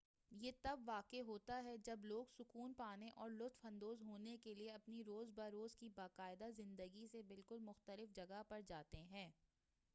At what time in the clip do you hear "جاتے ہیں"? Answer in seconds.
8.67-9.29